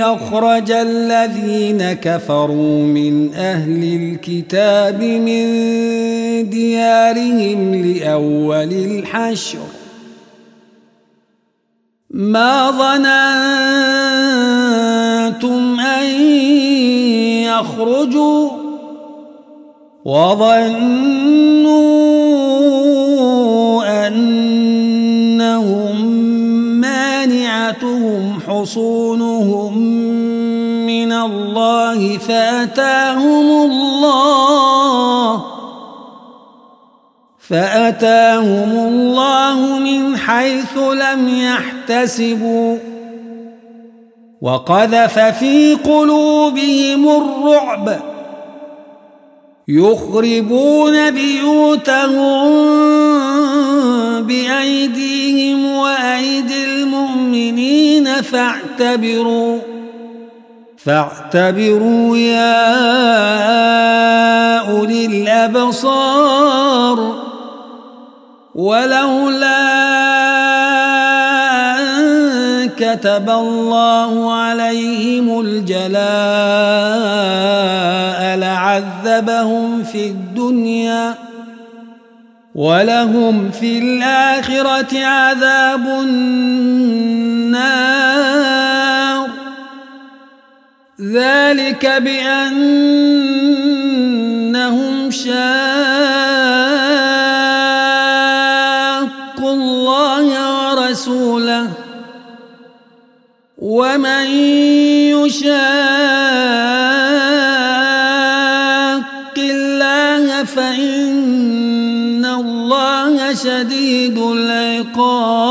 أخرج 0.00 0.70
الذين 0.70 1.92
كفروا 1.92 2.82
من 2.82 3.34
أهل 3.34 3.82
الكتاب 3.84 5.02
من 5.02 5.44
ديارهم 6.50 7.74
لأول 7.74 8.72
الحشر. 8.72 9.58
ما 12.10 12.70
ظننتم 12.70 13.10
أن 15.80 16.06
يخرجوا 17.44 18.50
وظنوا 20.04 21.97
مانعتهم 26.88 28.38
حصونهم 28.48 29.78
من 30.86 31.12
الله 31.12 32.18
فأتاهم 32.18 33.70
الله 33.70 35.44
فأتاهم 37.48 38.70
الله 38.70 39.78
من 39.78 40.16
حيث 40.16 40.78
لم 40.78 41.28
يحتسبوا 41.28 42.78
وقذف 44.42 45.18
في 45.18 45.74
قلوبهم 45.74 47.08
الرعب 47.08 47.98
يخربون 49.68 51.10
بيوتهم 51.10 52.48
بأيديهم 54.22 55.64
وأيدي 55.66 56.64
المؤمنين 57.38 58.22
فاعتبروا 58.22 59.58
فاعتبروا 60.76 62.16
يا 62.16 62.58
أولي 64.70 65.06
الأبصار. 65.06 66.48
ولولا 68.54 69.58
أن 71.78 72.68
كتب 72.76 73.30
الله 73.30 74.32
عليهم 74.32 75.40
الجلاء 75.40 75.98
لعذبهم 78.38 79.82
في 79.84 80.06
الدنيا. 80.06 81.14
ولهم 82.58 83.50
في 83.50 83.78
الآخرة 83.78 85.04
عذاب 85.04 85.86
النار. 85.86 86.38
ذلك 91.00 91.86
بأنهم 91.86 92.50
شاقوا 95.10 95.38
الله 99.40 100.26
ورسوله. 100.58 101.70
ومن 103.58 104.26
يشاق 105.14 106.97
شديد 113.58 114.18
العقاب. 114.18 115.48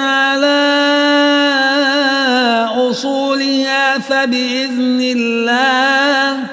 على 0.00 0.64
أصولها 2.90 3.98
فبإذن 3.98 5.00
الله 5.00 6.44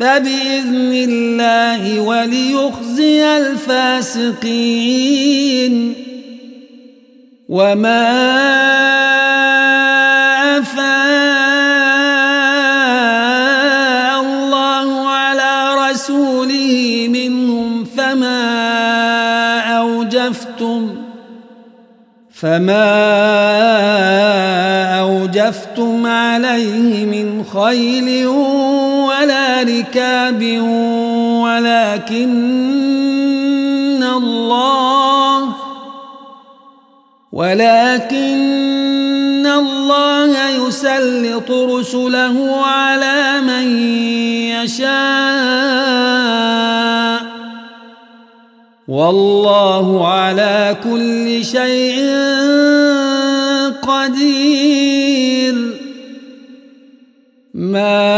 فبإذن 0.00 0.92
الله 0.92 2.00
وليخزي 2.00 3.36
الفاسقين. 3.36 4.48
وما 7.48 8.08
أفاء 10.58 10.88
الله 14.20 15.08
على 15.08 15.74
رسوله 15.90 17.06
منهم 17.08 17.84
فما 17.84 19.60
أوجفتم 19.60 20.96
فما 22.32 22.88
أوجفتم 25.00 26.06
عليه 26.06 27.06
من 27.06 27.44
خيل 27.44 28.26
ولا 28.26 29.62
ركاب 29.62 30.42
ولكن 31.42 32.77
ولكن 37.38 38.58
الله 39.46 40.32
يسلط 40.68 41.50
رسله 41.50 42.36
على 42.66 43.40
من 43.40 43.66
يشاء. 44.58 44.88
والله 48.88 50.08
على 50.08 50.76
كل 50.84 51.44
شيء 51.44 52.10
قدير. 53.82 55.54
ما 57.54 58.17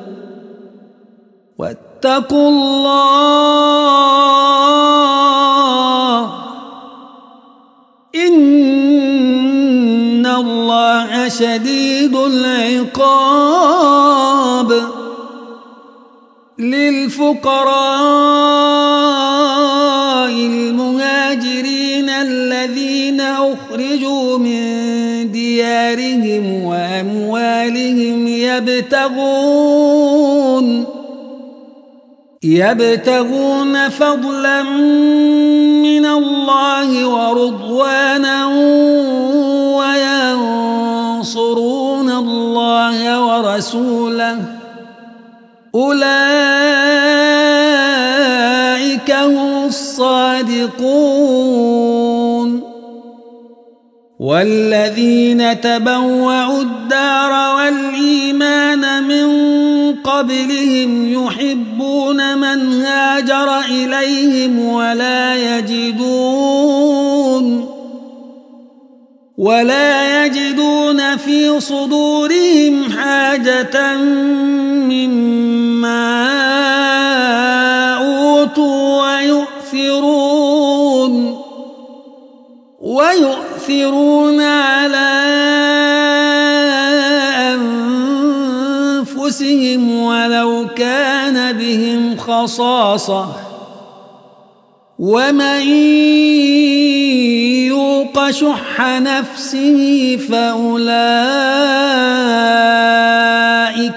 واتقوا 2.05 2.49
الله. 2.49 3.91
إن 8.15 8.65
الله 10.25 11.29
شديد 11.29 12.15
العقاب. 12.15 13.61
للفقراء 16.59 17.71
المهاجرين 20.31 22.09
الذين 22.09 23.21
أخرجوا 23.21 24.37
من 24.37 25.31
ديارهم 25.31 26.63
وأموالهم 26.63 28.27
يبتغون 28.27 29.31
يبتغون 32.43 33.89
فضلا 33.89 34.63
من 35.81 36.05
الله 36.05 37.05
ورضوانا 37.05 38.45
وينصرون 41.21 42.09
الله 42.09 43.25
ورسوله. 43.25 44.37
أولئك 45.75 46.31
هم 49.11 49.65
الصادقون. 49.65 51.11
والذين 54.19 55.61
تبوعوا 55.61 56.61
الدار 56.61 57.55
والإيمان 57.55 59.03
من 59.03 59.27
قبلهم 59.95 61.13
يحبون 61.13 61.70
من 62.55 62.81
هاجر 62.81 63.59
إليهم 63.59 64.59
ولا 64.59 65.57
يجدون 65.57 66.91
ولا 69.37 70.25
يجدون 70.25 71.17
في 71.17 71.59
صدورهم 71.59 72.91
حاجة 72.91 73.97
مما 74.87 76.21
أوتوا 77.97 79.01
ويؤثرون 79.71 80.21
ويؤثرون 82.81 84.41
خصاصة 92.41 93.25
ومن 94.99 95.61
يوق 97.67 98.29
شح 98.29 98.81
نفسه 98.81 100.17
فأولئك 100.29 100.93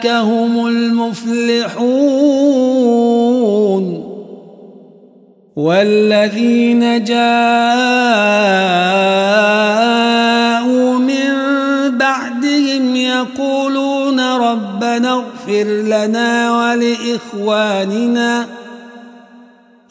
هم 0.07 0.67
المفلحون. 0.67 2.25
والذين 5.57 7.05
جاءوا 7.05 7.25
من 10.99 11.31
بعدهم 11.99 12.97
يقولون 12.97 13.54
ربنا 15.49 15.57
اغفر 15.57 15.65
لنا 15.65 16.57
ولإخواننا. 16.59 18.47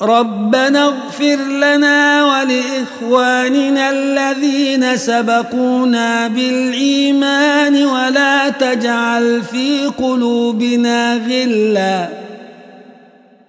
ربنا 0.01 0.85
اغفر 0.85 1.35
لنا 1.35 2.25
ولإخواننا 2.25 3.89
الذين 3.89 4.97
سبقونا 4.97 6.27
بالإيمان 6.27 7.85
ولا 7.85 8.49
تجعل 8.49 9.41
في 9.51 9.91
قلوبنا 9.97 11.19
غلا. 11.29 12.07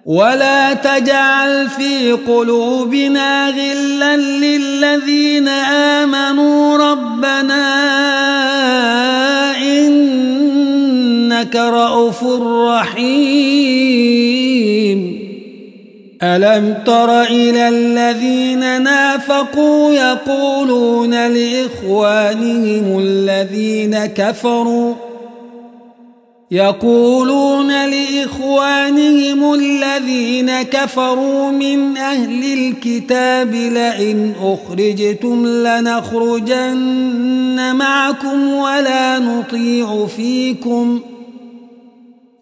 ولا 0.05 0.73
تجعل 0.73 1.69
في 1.69 2.11
قلوبنا 2.11 3.49
غلا 3.49 4.17
للذين 4.17 5.47
آمنوا. 5.47 6.77
ربنا 6.91 8.04
إنك 11.45 11.55
رؤوف 11.55 12.23
رحيم. 12.67 14.15
ألم 16.23 16.77
تر 16.85 17.21
إلى 17.21 17.69
الذين 17.69 18.81
نافقوا 18.81 19.93
يقولون 19.93 21.27
لإخوانهم 21.27 22.99
الذين 22.99 24.05
كفروا 24.05 24.93
يقولون 26.51 27.89
لإخوانهم 27.89 29.53
الذين 29.53 30.61
كفروا 30.61 31.51
من 31.51 31.97
أهل 31.97 32.53
الكتاب 32.53 33.53
لئن 33.53 34.33
أخرجتم 34.41 35.47
لنخرجن 35.47 36.95
معكم 37.75 38.53
ولا 38.53 39.19
نطيع 39.19 40.05
فيكم 40.05 40.99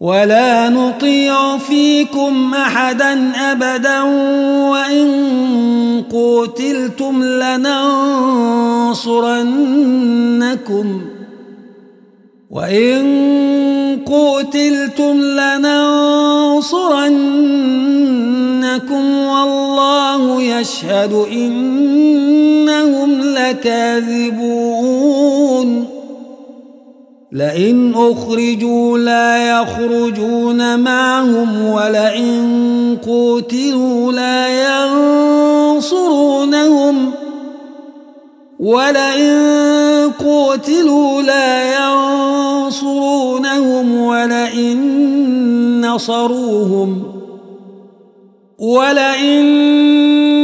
ولا 0.04 0.68
نطيع 0.68 1.58
فيكم 1.58 2.54
أحدا 2.54 3.32
أبدا 3.52 4.02
وإن 4.70 5.08
قتلتم 6.12 7.24
لننصرنكم 7.24 7.80
وإن 12.50 13.04
قتلتم 14.06 15.20
لننصرنكم 15.20 16.74
والله 19.16 20.42
يشهد 20.42 21.12
إنهم 21.32 23.20
لكاذبون. 23.20 24.74
لئن 27.34 27.94
أخرجوا 27.94 28.98
لا 28.98 29.60
يخرجون 29.60 30.78
معهم 30.78 31.66
ولئن 31.66 32.96
قتلوا 33.02 34.12
لا 34.12 34.48
ينصرونهم 35.74 37.10
ولئن 38.60 40.12
قتلوا 40.18 41.22
لا 41.22 41.76
ينصرونهم 42.66 43.94
ولئن 44.00 44.76
نصروهم 45.86 47.02
ولئن 48.58 49.44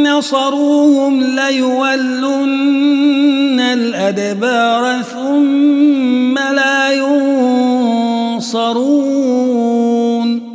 نصروهم 0.08 1.22
ليولن 1.22 2.40
الأدبار 3.60 5.02
ثم 5.02 5.19
ينصرون 8.70 10.50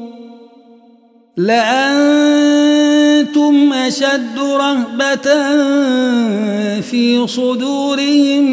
لأنتم 1.38 2.54
أشد 3.74 4.40
رهبة 4.40 5.28
في 6.82 7.28
صدورهم 7.28 8.44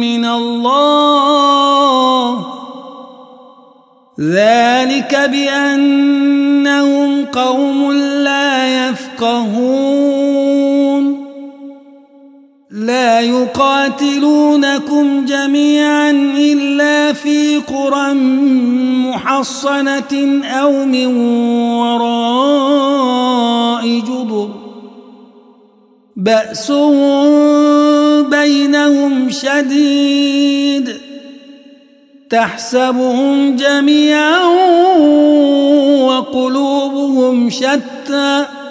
من 0.00 0.24
الله. 0.24 1.72
ذلك 4.20 5.30
بأنهم 5.32 7.24
قوم 7.24 7.92
لا 7.92 8.88
يفقهون. 8.88 10.11
يقاتلونكم 13.20 15.24
جميعا 15.24 16.10
إلا 16.38 17.12
في 17.12 17.56
قرى 17.56 18.14
محصنة 19.08 20.42
أو 20.44 20.84
من 20.84 21.16
وراء 21.76 23.86
جدر 23.86 24.48
بأسهم 26.16 27.32
بينهم 28.22 29.30
شديد. 29.30 30.96
تحسبهم 32.30 33.56
جميعا 33.56 34.38
وقلوبهم 36.06 37.50
شتى. 37.50 38.61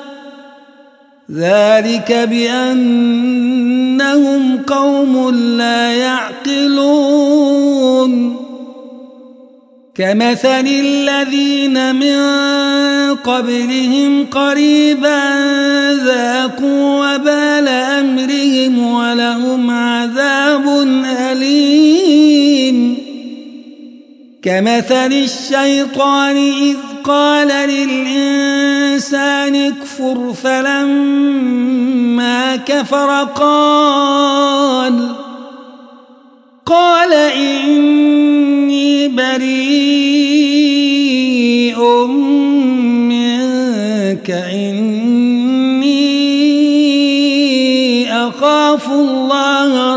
ذلك 1.36 2.28
بأنهم 2.32 3.22
قوم 4.68 5.30
لا 5.58 5.94
يعقلون. 5.94 7.72
كمثل 9.96 10.68
الذين 10.68 11.96
من 11.96 12.22
قبلهم 13.16 14.26
قريبا 14.26 15.20
ذاقوا 15.94 17.16
وبال 17.16 17.68
أمرهم 17.68 18.94
ولهم 18.94 19.70
عذاب 19.70 20.68
أليم. 21.32 22.98
كمثل 24.44 25.14
الشيطان 25.14 26.38
إذ 26.38 26.91
قال 27.04 27.48
للإنسان 27.70 29.56
اكفر 29.56 30.34
فلما 30.44 31.76
كفر 32.56 33.24
قال 33.24 35.12
قال 36.66 37.14
إني 37.14 39.08
بريء 39.08 40.12
من 42.08 43.32
منك 44.12 44.32
إني 44.32 45.92
أخاف 48.28 48.92
الله 48.92 49.91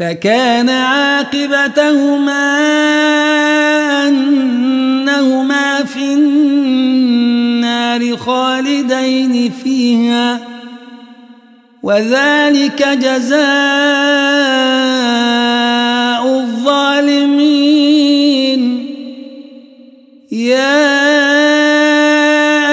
فكان 0.00 0.68
عاقبتهما 0.68 2.58
أنهما 4.08 5.84
في 5.84 6.14
النار 6.14 8.16
خالدين 8.16 9.52
فيها 9.64 10.40
وذلك 11.82 12.88
جزاء 12.88 13.40
الظالمين. 16.40 17.80
يا 20.32 20.80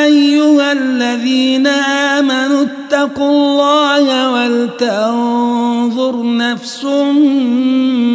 أيها 0.06 0.72
الذين 0.72 1.68
آمنوا 1.68 2.66
اتقوا 2.66 3.30
الله 3.30 4.32
ولتنظر 4.32 5.27
نفس 6.68 6.84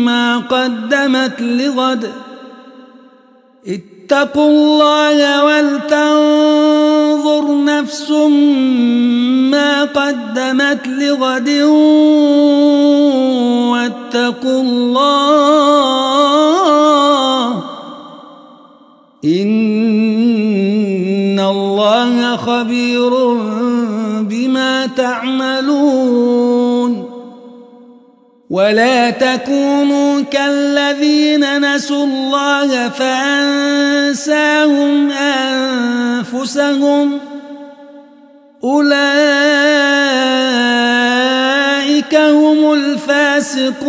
ما 0.04 0.38
قدمت 0.38 1.40
لغد. 1.40 2.11
اتقوا 3.66 4.49
الله 4.49 5.44
ولتنظر 5.44 7.64
نفس 7.64 8.11
ما 9.50 9.85
قدمت 9.85 10.87
لغد. 10.87 11.49
واتقوا 13.73 14.62
الله. 14.62 15.12
إن 19.25 21.40
الله 21.40 22.37
خبير 22.37 23.11
بما 24.21 24.87
تعملون. 24.87 25.62
ولا 28.51 29.11
تكونوا 29.11 30.21
كالذين 30.21 31.75
نسوا 31.75 32.05
الله 32.05 32.89
فأنساهم 32.89 34.31
أنفسهم 35.11 37.19
أولئك 38.65 38.93
هم 42.15 42.73
الفاسقون 42.73 43.83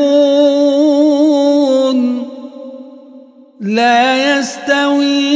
لا 3.62 4.40
يستوي 4.40 5.34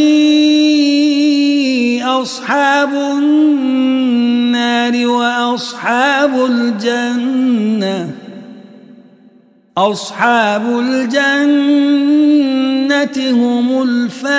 أصحاب 2.04 2.94
النار 2.94 5.08
وأصحاب 5.08 6.46
الجنة 6.46 8.27
أصحاب 9.78 10.80
الجنة 10.80 11.32
هم 13.32 13.84
الفائزون. 13.84 14.38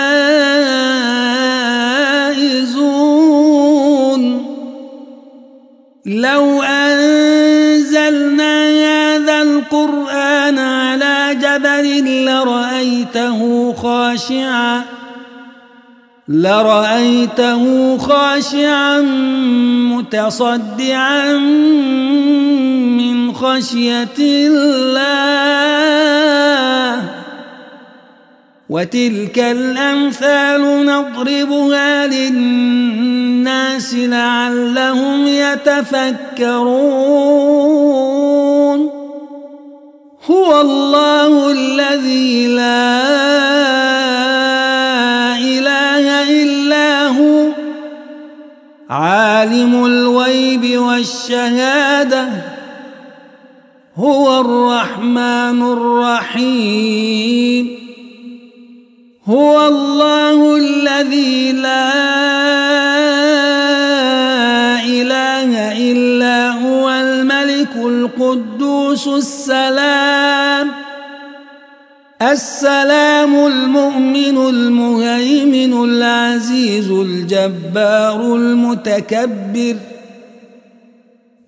لو 6.07 6.63
أنزلنا 6.63 8.69
هذا 8.69 9.43
القرآن 9.43 10.59
على 10.59 11.35
جبل 11.35 12.25
لرأيته 12.25 13.73
خاشعا 13.73 14.83
لرأيته 16.29 17.99
خاشعا 17.99 19.01
متصدعا 19.91 21.33
من 22.99 23.33
خشية 23.35 24.19
الله. 24.19 25.29
وتلك 28.69 29.39
الأمثال 29.39 30.87
نضربها 30.87 32.07
للناس 32.07 33.95
لعلهم 33.95 35.27
يتفكرون. 35.27 36.79
هو 40.31 40.61
الله 40.61 41.51
هو 53.99 54.41
الرحمن 54.41 55.63
الرحيم. 55.73 57.79
هو 59.27 59.67
الله 59.67 60.57
الذي 60.57 61.53
لا 61.53 61.95
إله 64.85 65.51
إلا 65.91 66.51
هو 66.51 66.91
الملك 66.91 67.77
القدوس 67.77 69.09
السلام. 69.09 70.71
السلام 72.23 73.47
المؤمن 73.47 74.49
المهيمن 74.49 75.85
العزيز 75.85 76.91
الجبار 76.91 78.35
المتكبر. 78.35 79.77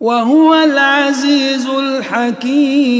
وهو 0.00 0.54
العزيز 0.54 1.66
الحكيم. 1.66 2.96